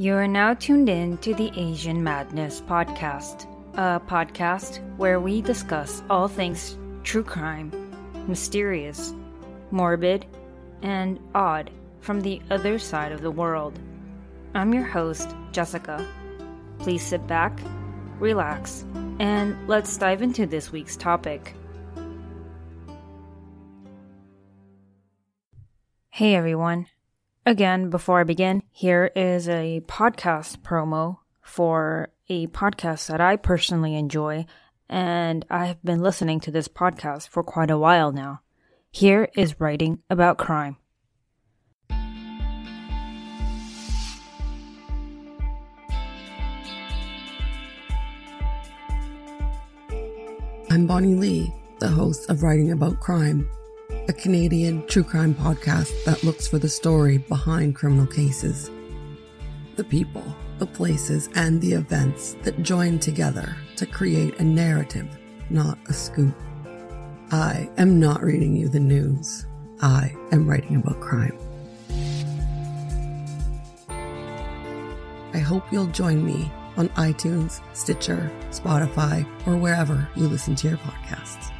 [0.00, 6.02] You are now tuned in to the Asian Madness Podcast, a podcast where we discuss
[6.08, 7.70] all things true crime,
[8.26, 9.12] mysterious,
[9.70, 10.24] morbid,
[10.80, 13.78] and odd from the other side of the world.
[14.54, 16.08] I'm your host, Jessica.
[16.78, 17.60] Please sit back,
[18.18, 18.86] relax,
[19.18, 21.54] and let's dive into this week's topic.
[26.08, 26.86] Hey everyone.
[27.50, 33.96] Again, before I begin, here is a podcast promo for a podcast that I personally
[33.96, 34.46] enjoy,
[34.88, 38.42] and I have been listening to this podcast for quite a while now.
[38.92, 40.76] Here is Writing About Crime.
[50.70, 53.50] I'm Bonnie Lee, the host of Writing About Crime,
[54.08, 58.70] a Canadian true crime podcast that looks for the story behind criminal cases.
[59.76, 60.24] The people,
[60.58, 65.18] the places, and the events that join together to create a narrative,
[65.50, 66.34] not a scoop.
[67.30, 69.46] I am not reading you the news.
[69.80, 71.38] I am writing about crime.
[75.32, 80.78] I hope you'll join me on iTunes, Stitcher, Spotify, or wherever you listen to your
[80.78, 81.52] podcasts.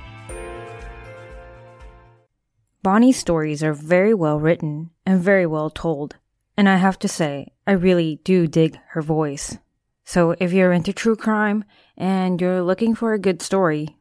[2.91, 6.17] Bonnie's stories are very well written and very well told,
[6.57, 9.59] and I have to say, I really do dig her voice.
[10.05, 11.63] So if you're into true crime
[11.97, 13.97] and you're looking for a good story,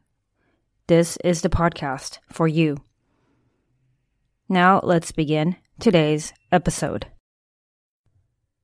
[0.88, 2.78] this is the podcast for you.
[4.48, 7.06] Now let's begin today's episode.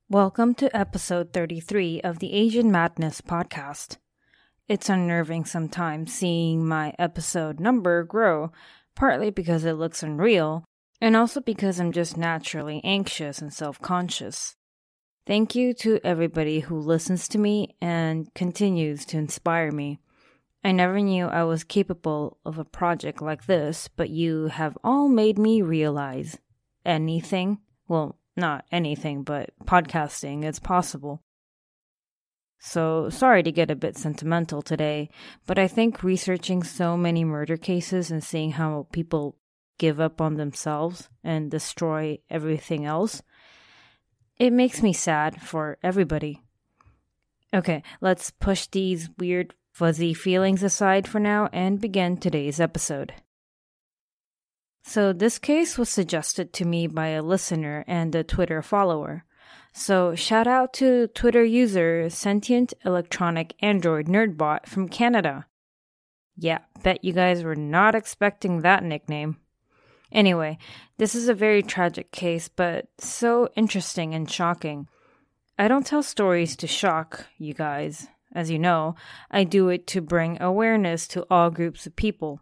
[0.09, 3.95] Welcome to episode 33 of the Asian Madness podcast.
[4.67, 8.51] It's unnerving sometimes seeing my episode number grow,
[8.97, 10.65] partly because it looks unreal,
[10.99, 14.55] and also because I'm just naturally anxious and self conscious.
[15.27, 19.99] Thank you to everybody who listens to me and continues to inspire me.
[20.63, 25.07] I never knew I was capable of a project like this, but you have all
[25.07, 26.39] made me realize
[26.83, 31.21] anything, well, not anything, but podcasting is possible.
[32.59, 35.09] So, sorry to get a bit sentimental today,
[35.45, 39.37] but I think researching so many murder cases and seeing how people
[39.77, 43.21] give up on themselves and destroy everything else,
[44.37, 46.41] it makes me sad for everybody.
[47.53, 53.13] Okay, let's push these weird, fuzzy feelings aside for now and begin today's episode.
[54.83, 59.25] So, this case was suggested to me by a listener and a Twitter follower.
[59.79, 65.45] So, shout out to Twitter user Sentient Electronic Android Nerdbot from Canada.
[66.35, 69.37] Yeah, bet you guys were not expecting that nickname.
[70.11, 70.57] Anyway,
[70.97, 74.87] this is a very tragic case, but so interesting and shocking.
[75.59, 78.07] I don't tell stories to shock you guys.
[78.33, 78.95] As you know,
[79.29, 82.41] I do it to bring awareness to all groups of people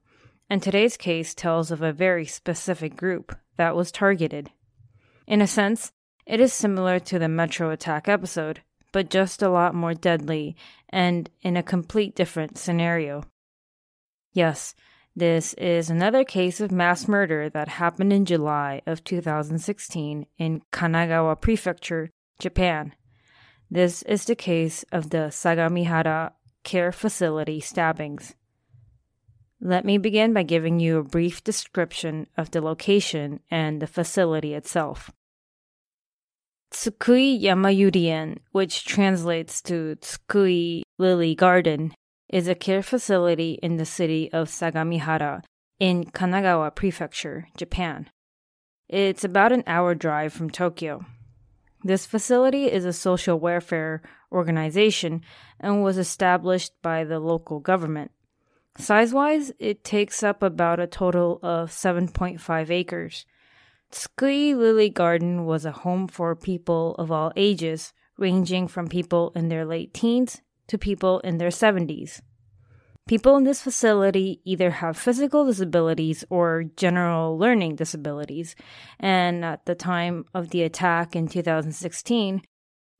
[0.50, 4.51] and today's case tells of a very specific group that was targeted.
[5.28, 5.91] In a sense,
[6.25, 10.56] it is similar to the Metro attack episode, but just a lot more deadly
[10.90, 13.24] and in a complete different scenario.
[14.34, 14.75] Yes,
[15.16, 21.40] this is another case of mass murder that happened in July of 2016 in Kanagawa
[21.40, 22.94] Prefecture, Japan.
[23.72, 26.31] This is the case of the Sagamihara
[26.63, 28.36] Care Facility stabbings.
[29.62, 34.54] Let me begin by giving you a brief description of the location and the facility
[34.54, 35.12] itself.
[36.75, 41.94] Tsukui Yamayurien, which translates to Tsukui Lily Garden,
[42.27, 45.42] is a care facility in the city of Sagamihara
[45.80, 48.10] in Kanagawa Prefecture, Japan.
[48.89, 51.06] It's about an hour drive from Tokyo.
[51.86, 55.21] This facility is a social welfare organization
[55.62, 58.12] and was established by the local government.
[58.78, 63.25] Size wise, it takes up about a total of 7.5 acres.
[63.95, 69.47] Tsukui Lily Garden was a home for people of all ages, ranging from people in
[69.47, 72.19] their late teens to people in their 70s.
[73.07, 78.53] People in this facility either have physical disabilities or general learning disabilities,
[79.00, 82.42] and at the time of the attack in 2016,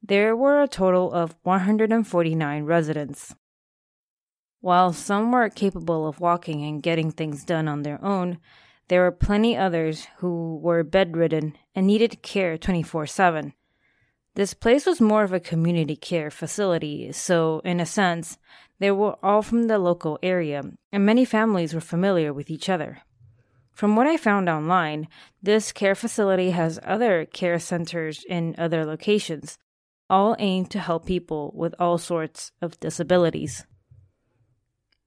[0.02, 3.36] there were a total of 149 residents.
[4.62, 8.40] While some were capable of walking and getting things done on their own,
[8.88, 13.54] there were plenty others who were bedridden and needed care 24 7.
[14.36, 18.38] This place was more of a community care facility, so, in a sense,
[18.80, 20.62] they were all from the local area,
[20.92, 23.00] and many families were familiar with each other.
[23.74, 25.08] From what I found online,
[25.42, 29.58] this care facility has other care centers in other locations,
[30.10, 33.66] all aimed to help people with all sorts of disabilities.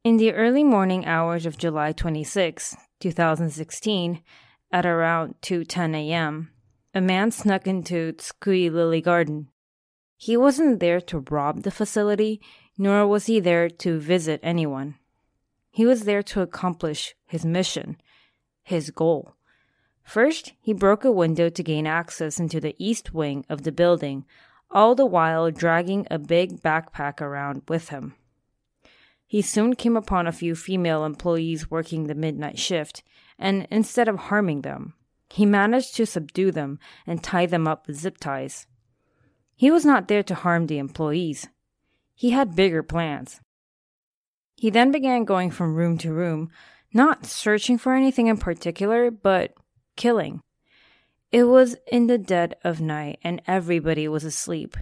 [0.08, 4.22] In the early morning hours of July 26, 2016,
[4.72, 6.50] at around 2:10 a.m.,
[6.94, 9.50] a man snuck into Tsukui Lily Garden.
[10.16, 12.40] He wasn't there to rob the facility,
[12.78, 14.94] nor was he there to visit anyone.
[15.70, 17.98] He was there to accomplish his mission,
[18.62, 19.34] his goal.
[20.04, 24.24] First, he broke a window to gain access into the east wing of the building,
[24.70, 28.14] all the while dragging a big backpack around with him.
[29.28, 33.02] He soon came upon a few female employees working the midnight shift,
[33.38, 34.94] and instead of harming them,
[35.28, 38.66] he managed to subdue them and tie them up with zip ties.
[39.54, 41.46] He was not there to harm the employees.
[42.14, 43.40] He had bigger plans.
[44.56, 46.50] He then began going from room to room,
[46.94, 49.52] not searching for anything in particular, but
[49.96, 50.40] killing.
[51.30, 54.78] It was in the dead of night and everybody was asleep.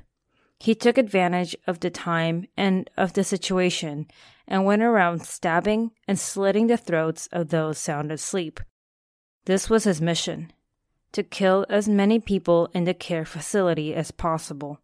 [0.59, 4.09] He took advantage of the time and of the situation
[4.49, 8.61] and went around stabbing and slitting the throats of those sound asleep.
[9.45, 10.53] This was his mission
[11.13, 14.81] to kill as many people in the care facility as possible.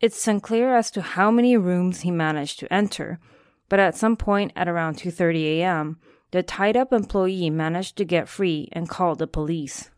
[0.00, 3.20] It's unclear as to how many rooms he managed to enter,
[3.68, 5.98] but at some point at around 2:30 a.m.,
[6.32, 9.90] the tied-up employee managed to get free and called the police.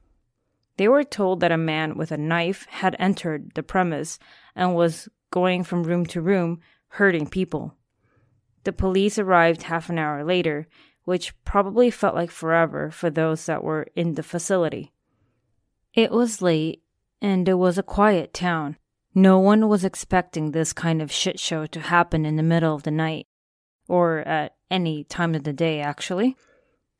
[0.76, 4.18] They were told that a man with a knife had entered the premise
[4.54, 7.76] and was going from room to room hurting people.
[8.64, 10.68] The police arrived half an hour later,
[11.04, 14.92] which probably felt like forever for those that were in the facility.
[15.92, 16.82] It was late,
[17.20, 18.76] and it was a quiet town.
[19.14, 22.82] No one was expecting this kind of shit show to happen in the middle of
[22.82, 23.26] the night,
[23.86, 26.36] or at any time of the day, actually.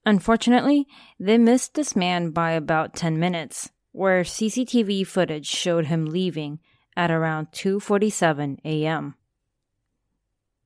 [0.07, 0.87] Unfortunately,
[1.19, 6.61] they missed this man by about 10 minutes, where CCTV footage showed him leaving
[6.96, 9.14] at around 2:47 a.m.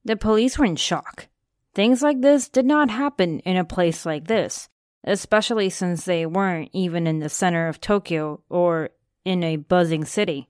[0.04, 1.28] The police were in shock.
[1.75, 4.69] Things like this did not happen in a place like this,
[5.04, 8.90] especially since they weren't even in the center of Tokyo or
[9.25, 10.48] in a buzzing city.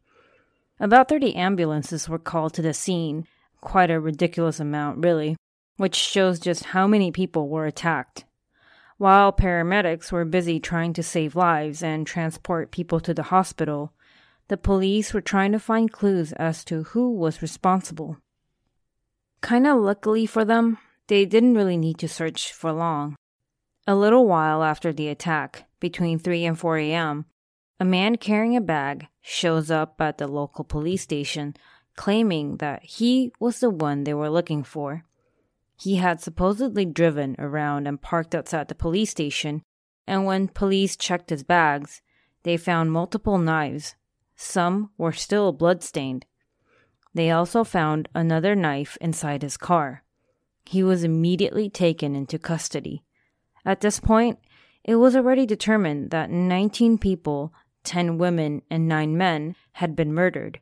[0.80, 3.26] About 30 ambulances were called to the scene,
[3.60, 5.36] quite a ridiculous amount, really,
[5.76, 8.24] which shows just how many people were attacked.
[8.96, 13.92] While paramedics were busy trying to save lives and transport people to the hospital,
[14.48, 18.16] the police were trying to find clues as to who was responsible.
[19.42, 23.16] Kinda luckily for them, they didn't really need to search for long.
[23.86, 27.24] A little while after the attack, between 3 and 4 a.m.,
[27.80, 31.54] a man carrying a bag shows up at the local police station
[31.98, 35.04] claiming that he was the one they were looking for.
[35.76, 39.62] He had supposedly driven around and parked outside the police station,
[40.06, 42.00] and when police checked his bags,
[42.44, 43.96] they found multiple knives.
[44.40, 46.24] Some were still bloodstained.
[47.12, 50.04] They also found another knife inside his car.
[50.64, 53.02] He was immediately taken into custody.
[53.64, 54.38] At this point,
[54.84, 57.52] it was already determined that 19 people,
[57.82, 60.60] 10 women, and 9 men had been murdered,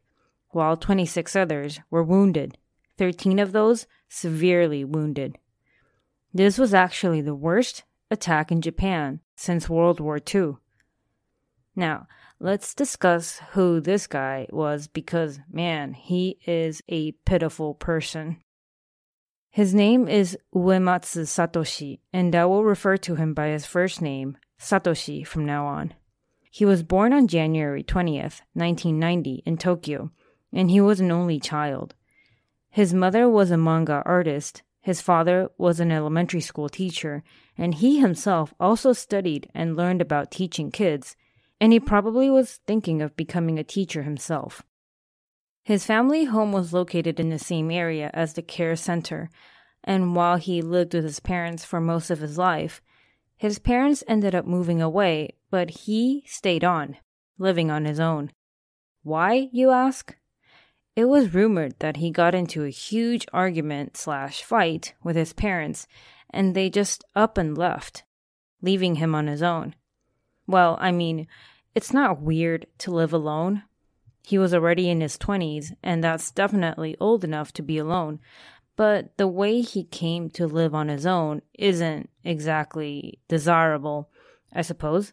[0.50, 2.56] while 26 others were wounded.
[2.97, 5.37] 13 of those severely wounded.
[6.33, 10.56] This was actually the worst attack in Japan since World War II.
[11.76, 12.09] Now,
[12.40, 18.38] let's discuss who this guy was because, man, he is a pitiful person.
[19.50, 24.38] His name is Uematsu Satoshi, and I will refer to him by his first name,
[24.59, 25.95] Satoshi, from now on.
[26.50, 30.11] He was born on January 20th, 1990, in Tokyo,
[30.52, 31.95] and he was an only child.
[32.71, 37.23] His mother was a manga artist, his father was an elementary school teacher,
[37.59, 41.16] and he himself also studied and learned about teaching kids,
[41.61, 44.63] and he probably was thinking of becoming a teacher himself.
[45.63, 49.31] His family home was located in the same area as the care center,
[49.83, 52.81] and while he lived with his parents for most of his life,
[53.37, 56.97] his parents ended up moving away, but he stayed on,
[57.39, 58.31] living on his own.
[59.03, 60.17] Why, you ask?
[60.97, 65.87] It was rumored that he got into a huge argument slash fight with his parents
[66.31, 68.03] and they just up and left,
[68.63, 69.75] leaving him on his own.
[70.47, 71.26] Well, I mean,
[71.75, 73.62] it's not weird to live alone.
[74.23, 78.21] He was already in his 20s, and that's definitely old enough to be alone.
[78.76, 84.11] But the way he came to live on his own isn't exactly desirable,
[84.53, 85.12] I suppose.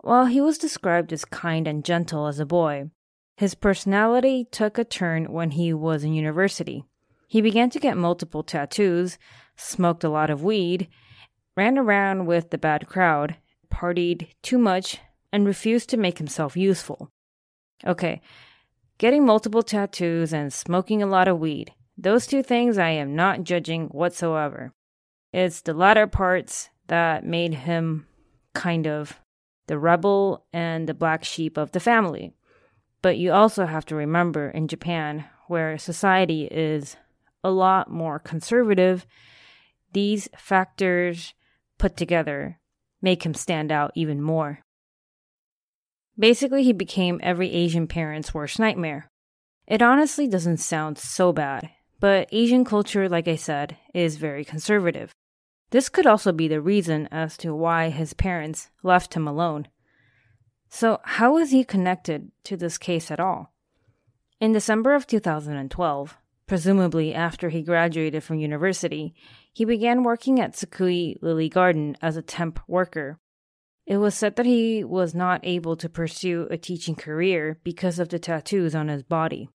[0.00, 2.90] While he was described as kind and gentle as a boy,
[3.36, 6.84] his personality took a turn when he was in university.
[7.26, 9.18] He began to get multiple tattoos,
[9.56, 10.88] smoked a lot of weed,
[11.56, 13.36] ran around with the bad crowd,
[13.70, 14.98] partied too much,
[15.32, 17.10] and refused to make himself useful.
[17.86, 18.20] Okay,
[18.98, 23.44] getting multiple tattoos and smoking a lot of weed, those two things I am not
[23.44, 24.72] judging whatsoever.
[25.32, 28.06] It's the latter parts that made him
[28.54, 29.20] kind of
[29.66, 32.32] the rebel and the black sheep of the family.
[33.02, 36.96] But you also have to remember in Japan, where society is
[37.44, 39.06] a lot more conservative,
[39.92, 41.34] these factors
[41.78, 42.58] put together
[43.00, 44.60] make him stand out even more.
[46.18, 49.10] Basically, he became every Asian parent's worst nightmare.
[49.66, 55.12] It honestly doesn't sound so bad, but Asian culture, like I said, is very conservative.
[55.70, 59.68] This could also be the reason as to why his parents left him alone.
[60.68, 63.52] So, how is he connected to this case at all?
[64.40, 69.14] In December of 2012, presumably after he graduated from university,
[69.52, 73.18] he began working at Tsukui Lily Garden as a temp worker.
[73.86, 78.08] It was said that he was not able to pursue a teaching career because of
[78.08, 79.48] the tattoos on his body.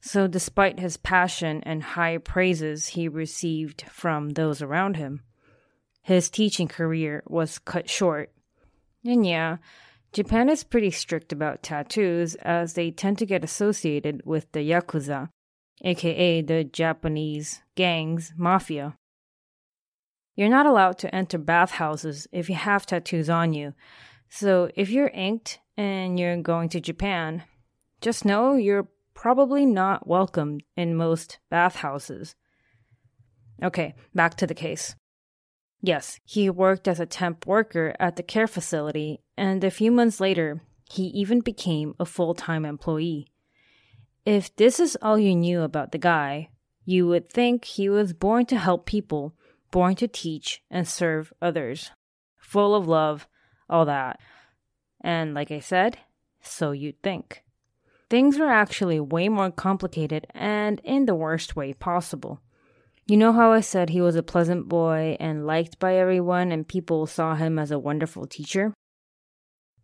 [0.00, 5.22] So, despite his passion and high praises he received from those around him,
[6.02, 8.32] his teaching career was cut short.
[9.04, 9.58] And yeah,
[10.12, 15.28] Japan is pretty strict about tattoos as they tend to get associated with the Yakuza,
[15.82, 18.96] aka the Japanese gangs mafia.
[20.34, 23.74] You're not allowed to enter bathhouses if you have tattoos on you,
[24.28, 27.44] so if you're inked and you're going to Japan,
[28.00, 32.34] just know you're probably not welcome in most bathhouses.
[33.62, 34.96] Okay, back to the case.
[35.82, 40.20] Yes, he worked as a temp worker at the care facility, and a few months
[40.20, 43.31] later, he even became a full time employee.
[44.24, 46.50] If this is all you knew about the guy,
[46.84, 49.34] you would think he was born to help people,
[49.70, 51.90] born to teach and serve others,
[52.38, 53.26] full of love,
[53.68, 54.20] all that.
[55.00, 55.98] And like I said,
[56.40, 57.42] so you'd think.
[58.10, 62.42] Things were actually way more complicated and in the worst way possible.
[63.06, 66.68] You know how I said he was a pleasant boy and liked by everyone, and
[66.68, 68.72] people saw him as a wonderful teacher?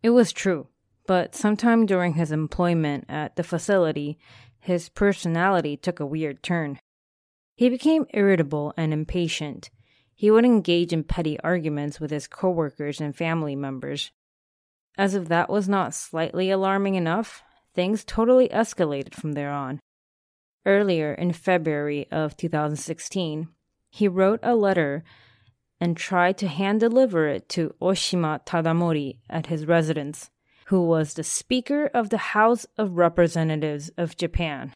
[0.01, 0.67] It was true,
[1.09, 4.19] but sometime during his employment at the facility,
[4.59, 6.77] his personality took a weird turn.
[7.55, 9.71] He became irritable and impatient.
[10.13, 14.11] He would engage in petty arguments with his coworkers and family members.
[14.99, 17.41] As if that was not slightly alarming enough,
[17.73, 19.79] things totally escalated from there on.
[20.63, 23.47] Earlier in February of 2016,
[23.89, 25.03] he wrote a letter
[25.81, 30.29] and tried to hand deliver it to Oshima Tadamori at his residence,
[30.69, 34.71] who was the Speaker of the House of Representatives of Japan.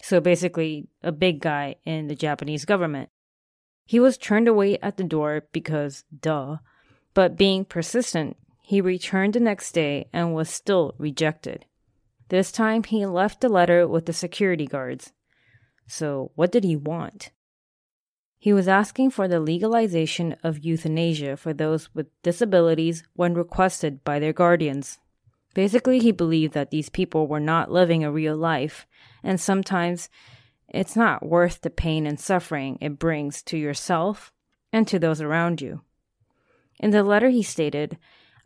[0.00, 3.08] So basically, a big guy in the Japanese government.
[3.84, 6.58] He was turned away at the door because, duh,
[7.14, 11.64] but being persistent, he returned the next day and was still rejected.
[12.28, 15.12] This time he left the letter with the security guards.
[15.88, 17.32] So, what did he want?
[18.38, 24.18] He was asking for the legalization of euthanasia for those with disabilities when requested by
[24.18, 24.98] their guardians.
[25.54, 28.86] Basically, he believed that these people were not living a real life,
[29.22, 30.10] and sometimes
[30.68, 34.32] it's not worth the pain and suffering it brings to yourself
[34.72, 35.80] and to those around you.
[36.78, 37.96] In the letter, he stated,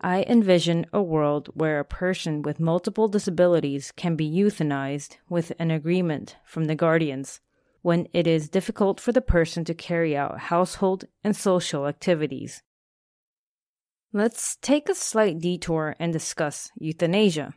[0.01, 5.71] I envision a world where a person with multiple disabilities can be euthanized with an
[5.71, 7.41] agreement from the guardians
[7.83, 12.63] when it is difficult for the person to carry out household and social activities.
[14.13, 17.55] Let's take a slight detour and discuss euthanasia.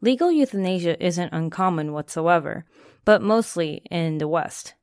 [0.00, 2.64] Legal euthanasia isn't uncommon whatsoever,
[3.04, 4.74] but mostly in the West.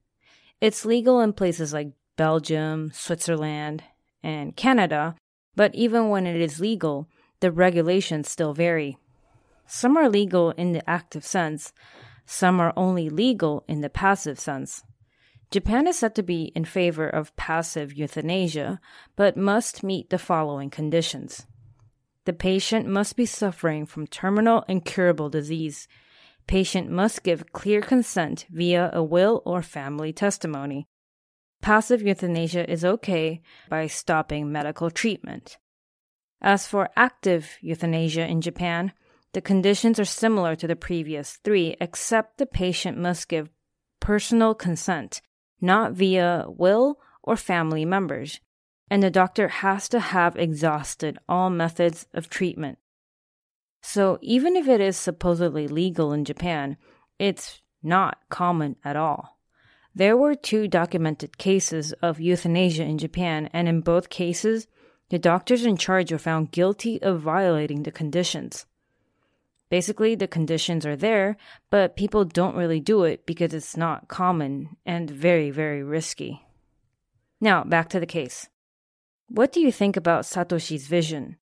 [0.61, 3.83] It's legal in places like Belgium, Switzerland,
[4.21, 5.15] and Canada,
[5.55, 7.09] but even when it is legal,
[7.41, 8.97] the regulations still vary.
[9.65, 11.73] Some are legal in the active sense,
[12.25, 14.83] some are only legal in the passive sense.
[15.51, 18.79] Japan is said to be in favor of passive euthanasia,
[19.15, 21.45] but must meet the following conditions.
[22.25, 25.87] The patient must be suffering from terminal incurable disease.
[26.47, 30.87] patient must give clear consent via a will or family testimony.
[31.61, 35.57] Passive euthanasia is okay by stopping medical treatment.
[36.41, 38.91] As for active euthanasia in Japan,
[39.33, 43.49] the conditions are similar to the previous three, except the patient must give
[43.99, 45.21] personal consent,
[45.59, 48.39] not via will or family members,
[48.89, 52.77] and the doctor has to have exhausted all methods of treatment.
[53.81, 56.77] So, even if it is supposedly legal in Japan,
[57.17, 59.39] it's not common at all.
[59.95, 64.67] There were two documented cases of euthanasia in Japan, and in both cases,
[65.09, 68.65] the doctors in charge were found guilty of violating the conditions.
[69.73, 71.35] Basically, the conditions are there,
[71.71, 76.45] but people don't really do it because it's not common and very, very risky.
[77.41, 78.49] Now, back to the case.
[79.29, 81.37] What do you think about Satoshi's vision?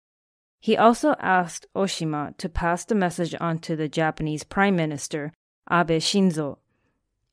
[0.59, 5.33] He also asked Oshima to pass the message on to the Japanese Prime Minister,
[5.67, 6.59] Abe Shinzo.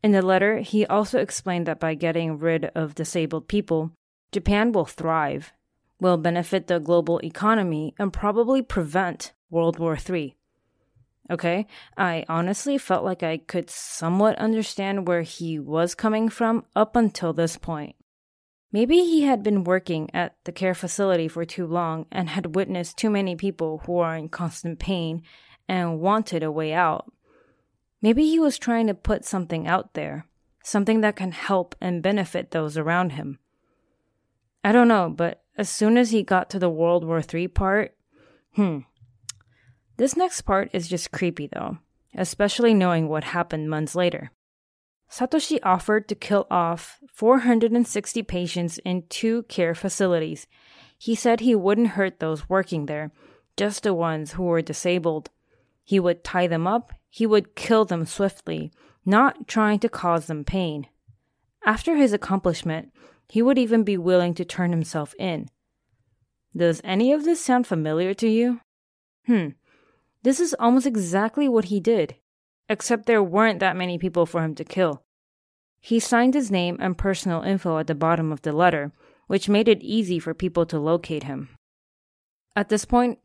[0.02, 3.90] In the letter, he also explained that by getting rid of disabled people,
[4.32, 5.52] Japan will thrive,
[6.00, 10.35] will benefit the global economy, and probably prevent World War III.
[11.30, 11.66] Okay,
[11.96, 17.32] I honestly felt like I could somewhat understand where he was coming from up until
[17.32, 17.96] this point.
[18.70, 22.96] Maybe he had been working at the care facility for too long and had witnessed
[22.96, 25.22] too many people who are in constant pain
[25.68, 27.10] and wanted a way out.
[28.02, 30.26] Maybe he was trying to put something out there,
[30.62, 33.38] something that can help and benefit those around him.
[34.62, 37.96] I don't know, but as soon as he got to the World War III part,
[38.54, 38.80] hmm.
[39.96, 41.78] This next part is just creepy though,
[42.14, 44.30] especially knowing what happened months later.
[45.10, 50.46] Satoshi offered to kill off 460 patients in two care facilities.
[50.98, 53.12] He said he wouldn't hurt those working there,
[53.56, 55.30] just the ones who were disabled.
[55.84, 58.72] He would tie them up, he would kill them swiftly,
[59.04, 60.88] not trying to cause them pain.
[61.64, 62.92] After his accomplishment,
[63.28, 65.48] he would even be willing to turn himself in.
[66.56, 68.60] Does any of this sound familiar to you?
[69.26, 69.48] Hmm.
[70.26, 72.16] This is almost exactly what he did
[72.68, 75.04] except there weren't that many people for him to kill.
[75.78, 78.90] He signed his name and personal info at the bottom of the letter,
[79.28, 81.50] which made it easy for people to locate him.
[82.56, 83.20] At this point,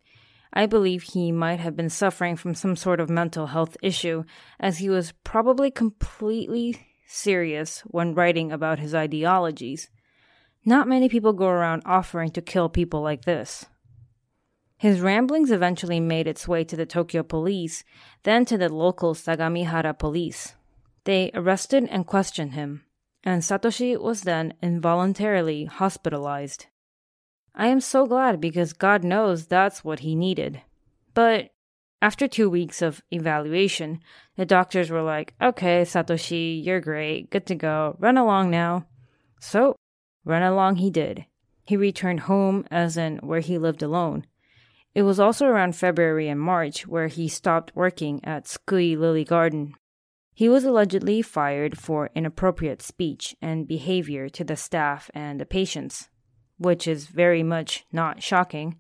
[0.53, 4.23] I believe he might have been suffering from some sort of mental health issue,
[4.59, 9.89] as he was probably completely serious when writing about his ideologies.
[10.65, 13.65] Not many people go around offering to kill people like this.
[14.81, 17.83] His ramblings eventually made its way to the Tokyo police,
[18.23, 20.55] then to the local Sagamihara police.
[21.03, 22.83] They arrested and questioned him,
[23.23, 26.65] and Satoshi was then involuntarily hospitalized.
[27.53, 30.63] I am so glad because God knows that's what he needed.
[31.13, 31.51] But
[32.01, 33.99] after two weeks of evaluation,
[34.35, 38.87] the doctors were like, okay, Satoshi, you're great, good to go, run along now.
[39.39, 39.75] So,
[40.25, 41.25] run along he did.
[41.65, 44.25] He returned home, as in where he lived alone.
[44.93, 49.75] It was also around February and March where he stopped working at Tsukui Lily Garden.
[50.33, 56.09] He was allegedly fired for inappropriate speech and behavior to the staff and the patients,
[56.57, 58.77] which is very much not shocking.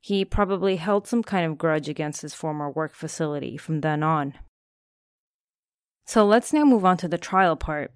[0.00, 4.34] He probably held some kind of grudge against his former work facility from then on.
[6.06, 7.92] So let's now move on to the trial part.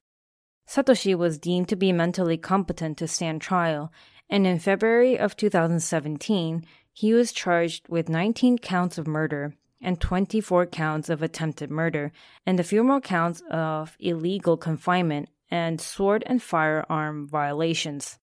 [0.69, 3.93] Satoshi was deemed to be mentally competent to stand trial,
[4.29, 10.67] and in February of 2017, he was charged with 19 counts of murder and 24
[10.67, 12.13] counts of attempted murder,
[12.47, 18.19] and a few more counts of illegal confinement and sword and firearm violations.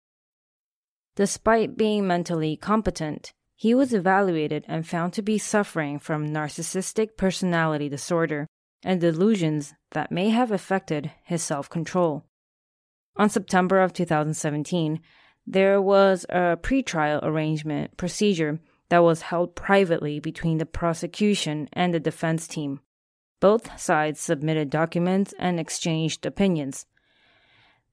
[1.15, 7.89] Despite being mentally competent, he was evaluated and found to be suffering from narcissistic personality
[7.89, 8.47] disorder
[8.84, 12.23] and delusions that may have affected his self control.
[13.17, 15.01] On September of 2017,
[15.49, 18.59] there was a pretrial arrangement procedure
[18.89, 22.81] that was held privately between the prosecution and the defense team.
[23.39, 26.85] Both sides submitted documents and exchanged opinions.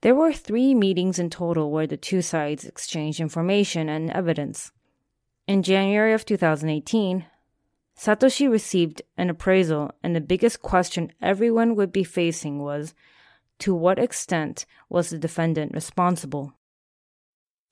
[0.03, 4.71] There were three meetings in total where the two sides exchanged information and evidence.
[5.47, 7.25] In January of 2018,
[7.99, 12.93] Satoshi received an appraisal, and the biggest question everyone would be facing was
[13.61, 16.53] to what extent was the defendant responsible?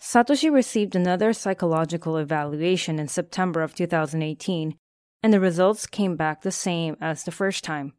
[0.01, 4.77] Satoshi received another psychological evaluation in September of 2018,
[5.23, 7.95] and the results came back the same as the first time.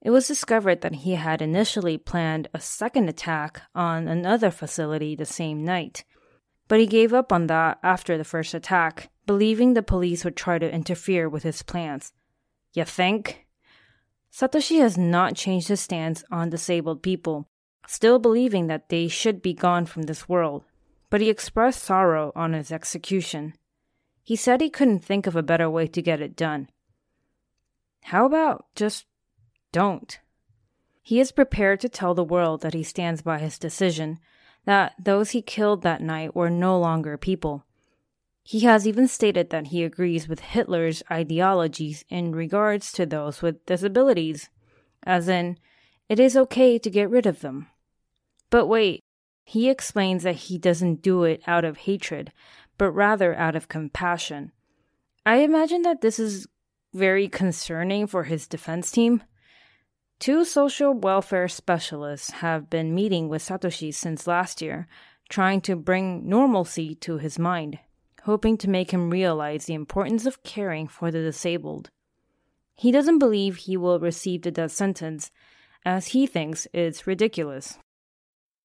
[0.00, 5.24] It was discovered that he had initially planned a second attack on another facility the
[5.24, 6.04] same night,
[6.66, 10.58] but he gave up on that after the first attack, believing the police would try
[10.58, 12.12] to interfere with his plans.
[12.72, 13.46] You think?
[14.32, 17.46] Satoshi has not changed his stance on disabled people,
[17.86, 20.64] still believing that they should be gone from this world,
[21.12, 23.52] but he expressed sorrow on his execution.
[24.22, 26.70] He said he couldn't think of a better way to get it done.
[28.04, 29.04] How about just
[29.72, 30.18] don't?
[31.02, 34.20] He is prepared to tell the world that he stands by his decision,
[34.64, 37.66] that those he killed that night were no longer people.
[38.42, 43.66] He has even stated that he agrees with Hitler's ideologies in regards to those with
[43.66, 44.48] disabilities,
[45.02, 45.58] as in,
[46.08, 47.66] it is okay to get rid of them.
[48.48, 49.04] But wait,
[49.44, 52.32] he explains that he doesn't do it out of hatred,
[52.78, 54.52] but rather out of compassion.
[55.24, 56.46] I imagine that this is
[56.94, 59.22] very concerning for his defense team.
[60.18, 64.86] Two social welfare specialists have been meeting with Satoshi since last year,
[65.28, 67.78] trying to bring normalcy to his mind,
[68.24, 71.90] hoping to make him realize the importance of caring for the disabled.
[72.76, 75.30] He doesn't believe he will receive the death sentence,
[75.84, 77.78] as he thinks it's ridiculous.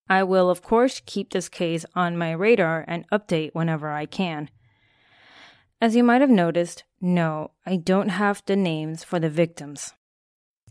[0.10, 4.50] I will, of course, keep this case on my radar and update whenever I can.
[5.80, 9.94] As you might have noticed, no, I don't have the names for the victims.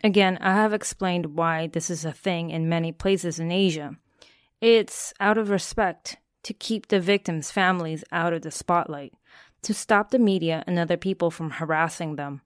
[0.02, 3.96] Again, I have explained why this is a thing in many places in Asia.
[4.60, 9.12] It's out of respect to keep the victims' families out of the spotlight,
[9.62, 12.40] to stop the media and other people from harassing them.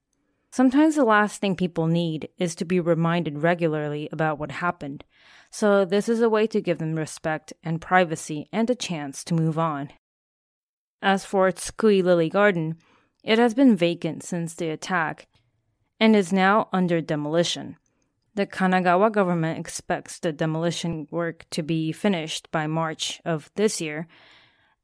[0.51, 5.05] Sometimes the last thing people need is to be reminded regularly about what happened,
[5.51, 9.35] so this is a way to give them respect and privacy and a chance to
[9.35, 9.91] move on.
[11.03, 12.77] As for Tsukui Lily Garden,
[13.25, 15.27] it has been vacant since the attack
[15.99, 17.77] and is now under demolition.
[18.35, 24.07] The Kanagawa government expects the demolition work to be finished by March of this year,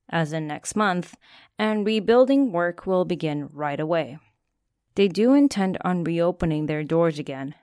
[0.09, 1.15] as in next month,
[1.59, 4.19] and rebuilding work will begin right away.
[4.97, 7.55] They do intend on reopening their doors again,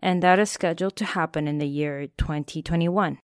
[0.00, 3.18] and that is scheduled to happen in the year 2021.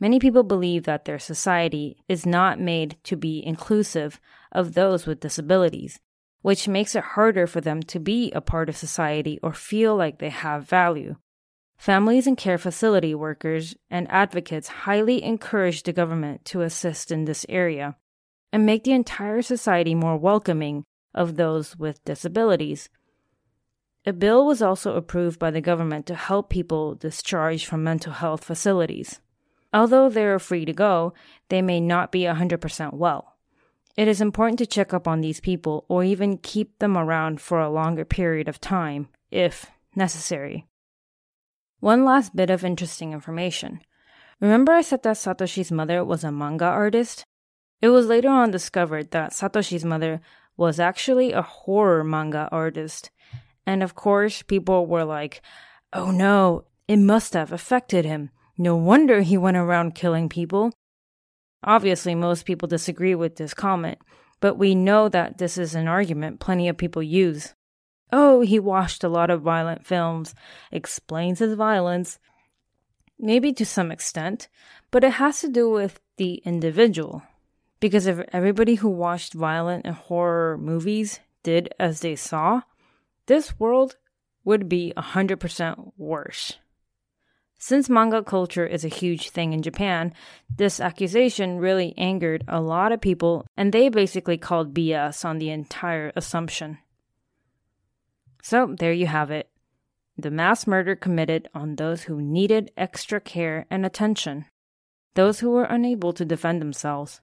[0.00, 4.20] Many people believe that their society is not made to be inclusive
[4.50, 6.00] of those with disabilities,
[6.40, 10.18] which makes it harder for them to be a part of society or feel like
[10.18, 11.14] they have value.
[11.76, 17.46] Families and care facility workers and advocates highly encourage the government to assist in this
[17.48, 17.96] area
[18.52, 22.88] and make the entire society more welcoming of those with disabilities.
[24.04, 28.42] A bill was also approved by the government to help people discharged from mental health
[28.42, 29.20] facilities.
[29.72, 31.14] Although they are free to go,
[31.48, 33.36] they may not be 100% well.
[33.96, 37.60] It is important to check up on these people or even keep them around for
[37.60, 40.66] a longer period of time, if necessary.
[41.80, 43.80] One last bit of interesting information.
[44.40, 47.24] Remember, I said that Satoshi's mother was a manga artist?
[47.80, 50.20] It was later on discovered that Satoshi's mother
[50.56, 53.10] was actually a horror manga artist.
[53.66, 55.42] And of course, people were like,
[55.92, 58.30] oh no, it must have affected him.
[58.58, 60.72] No wonder he went around killing people.
[61.64, 63.98] Obviously, most people disagree with this comment,
[64.40, 67.54] but we know that this is an argument plenty of people use.
[68.12, 70.34] Oh, he watched a lot of violent films,
[70.70, 72.18] explains his violence.
[73.18, 74.48] Maybe to some extent,
[74.90, 77.22] but it has to do with the individual.
[77.80, 82.62] Because if everybody who watched violent and horror movies did as they saw,
[83.26, 83.96] this world
[84.44, 86.58] would be 100% worse.
[87.58, 90.14] Since manga culture is a huge thing in Japan,
[90.56, 95.50] this accusation really angered a lot of people, and they basically called BS on the
[95.50, 96.78] entire assumption.
[98.42, 99.48] So, there you have it.
[100.18, 104.46] The mass murder committed on those who needed extra care and attention,
[105.14, 107.20] those who were unable to defend themselves.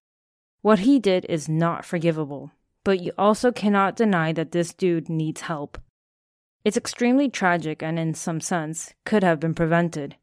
[0.62, 2.52] What he did is not forgivable,
[2.86, 5.78] but you also cannot deny that this dude needs help.
[6.66, 10.18] It's extremely tragic and, in some sense, could have been prevented.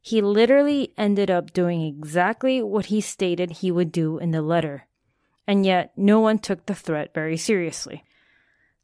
[0.00, 4.86] He literally ended up doing exactly what he stated he would do in the letter,
[5.46, 8.04] and yet no one took the threat very seriously.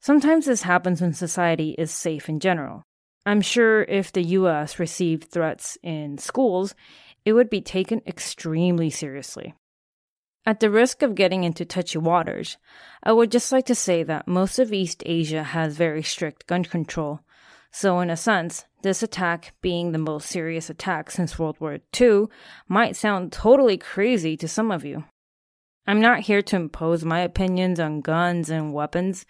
[0.01, 2.83] Sometimes this happens when society is safe in general.
[3.25, 6.75] I'm sure if the US received threats in schools,
[7.25, 9.55] it would be taken extremely seriously.
[10.45, 12.57] At the risk of getting into touchy waters,
[13.03, 16.65] I would just like to say that most of East Asia has very strict gun
[16.65, 17.21] control,
[17.75, 22.27] so, in a sense, this attack, being the most serious attack since World War II,
[22.69, 25.05] might sound totally crazy to some of you.
[25.87, 29.25] I'm not here to impose my opinions on guns and weapons,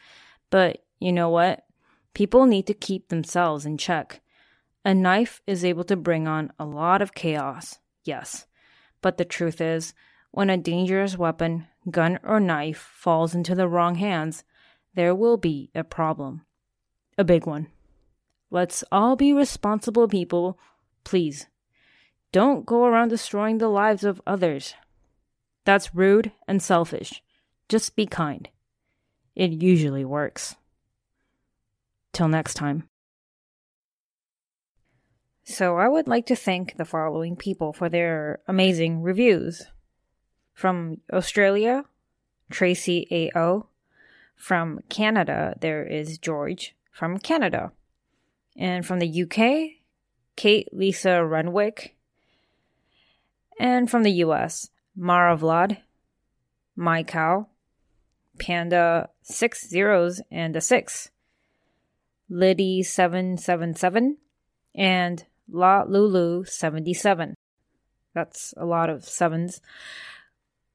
[0.51, 1.65] but you know what?
[2.15, 4.21] People need to keep themselves in check.
[4.85, 8.47] A knife is able to bring on a lot of chaos, yes.
[9.03, 9.95] But the truth is,
[10.33, 14.45] when a dangerous weapon, gun or knife, falls into the wrong hands,
[14.95, 16.43] there will be a problem.
[17.17, 17.69] A big one.
[18.51, 20.59] Let's all be responsible people,
[21.05, 21.47] please.
[22.33, 24.75] Don't go around destroying the lives of others.
[25.65, 27.23] That's rude and selfish.
[27.69, 28.49] Just be kind.
[29.35, 30.57] It usually works.
[32.13, 32.89] Till next time.
[35.45, 39.67] So, I would like to thank the following people for their amazing reviews.
[40.55, 41.85] From Australia,
[42.51, 43.67] Tracy A.O.
[44.37, 47.73] From Canada, there is George from Canada.
[48.57, 49.83] And from the UK,
[50.37, 51.97] Kate Lisa Renwick.
[53.59, 55.79] And from the US, Mara Vlad,
[56.77, 57.47] Maikao,
[58.39, 61.11] Panda six zeros and a six,
[62.29, 64.19] Lydy seven seven seven,
[64.75, 67.35] and La Lulu seventy seven.
[68.15, 69.61] That's a lot of sevens.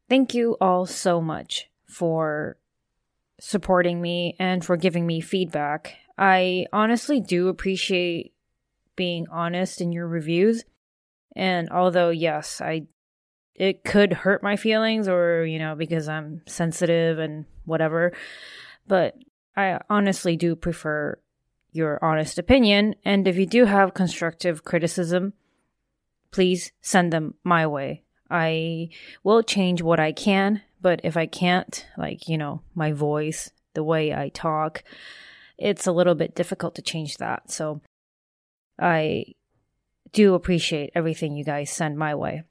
[0.09, 2.57] Thank you all so much for
[3.39, 5.95] supporting me and for giving me feedback.
[6.17, 8.33] I honestly do appreciate
[8.95, 10.63] being honest in your reviews.
[11.35, 12.87] And although yes, I
[13.53, 18.13] it could hurt my feelings or, you know, because I'm sensitive and whatever,
[18.87, 19.15] but
[19.55, 21.19] I honestly do prefer
[21.71, 25.33] your honest opinion and if you do have constructive criticism,
[26.31, 28.03] please send them my way.
[28.29, 28.89] I
[29.23, 33.83] will change what I can, but if I can't, like, you know, my voice, the
[33.83, 34.83] way I talk,
[35.57, 37.51] it's a little bit difficult to change that.
[37.51, 37.81] So
[38.79, 39.35] I
[40.11, 42.43] do appreciate everything you guys send my way.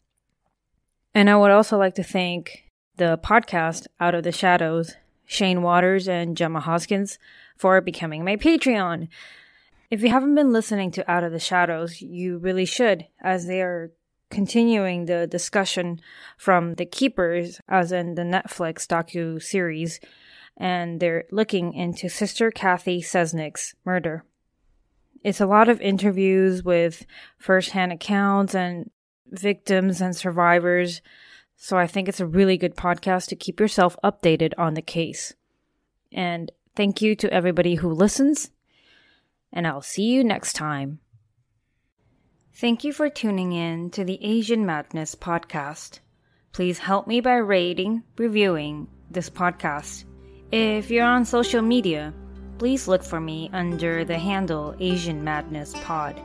[1.14, 2.64] And I would also like to thank
[2.96, 7.18] the podcast Out of the Shadows, Shane Waters and Gemma Hoskins,
[7.56, 9.08] for becoming my Patreon.
[9.90, 13.62] If you haven't been listening to Out of the Shadows, you really should, as they
[13.62, 13.92] are
[14.30, 16.00] continuing the discussion
[16.36, 20.00] from The Keepers, as in the Netflix docu series,
[20.56, 24.24] and they're looking into Sister Kathy Cesnik's murder.
[25.22, 27.04] It's a lot of interviews with
[27.38, 28.90] firsthand accounts and
[29.28, 31.02] victims and survivors,
[31.56, 35.34] so I think it's a really good podcast to keep yourself updated on the case.
[36.12, 38.50] And thank you to everybody who listens,
[39.52, 41.00] and I'll see you next time.
[42.56, 46.00] Thank you for tuning in to the Asian Madness podcast.
[46.52, 50.04] Please help me by rating, reviewing this podcast
[50.52, 52.14] if you're on social media,
[52.58, 56.20] please look for me under the handle Asian Madness Pod.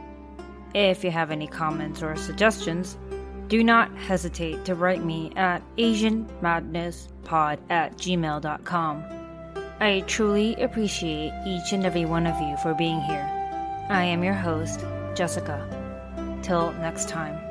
[0.76, 2.98] If you have any comments or suggestions,
[3.48, 9.04] do not hesitate to write me at AsianMadnessPod at gmail.com.
[9.80, 13.28] I truly appreciate each and every one of you for being here.
[13.89, 15.81] I am your host, Jessica.
[16.41, 17.50] Till next time.